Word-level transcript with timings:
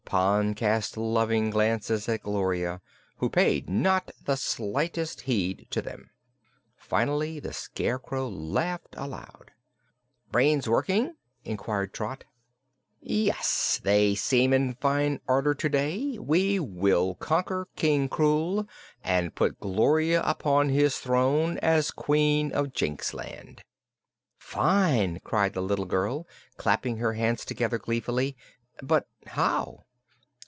Pon 0.03 0.55
cast 0.55 0.97
loving 0.97 1.49
glances 1.51 2.09
at 2.09 2.23
Gloria, 2.23 2.81
who 3.19 3.29
paid 3.29 3.69
not 3.69 4.11
the 4.25 4.35
slightest 4.35 5.21
heed 5.21 5.65
to 5.69 5.81
them. 5.81 6.09
Finally 6.75 7.39
the 7.39 7.53
Scarecrow 7.53 8.27
laughed 8.27 8.93
aloud. 8.97 9.51
"Brains 10.29 10.67
working?" 10.67 11.15
inquired 11.45 11.93
Trot. 11.93 12.25
"Yes. 12.99 13.79
They 13.81 14.13
seem 14.13 14.51
in 14.51 14.73
fine 14.73 15.21
order 15.29 15.53
to 15.53 15.69
day. 15.69 16.17
We 16.19 16.59
will 16.59 17.15
conquer 17.15 17.69
King 17.77 18.09
Krewl 18.09 18.67
and 19.01 19.33
put 19.33 19.61
Gloria 19.61 20.21
upon 20.23 20.67
his 20.67 20.97
throne 20.97 21.57
as 21.59 21.89
Queen 21.89 22.51
of 22.51 22.73
Jinxland." 22.73 23.61
"Fine!" 24.37 25.21
cried 25.23 25.53
the 25.53 25.61
little 25.61 25.85
girl, 25.85 26.27
clapping 26.57 26.97
her 26.97 27.13
hands 27.13 27.45
together 27.45 27.77
gleefully. 27.77 28.35
"But 28.83 29.07
how?" 29.25 29.85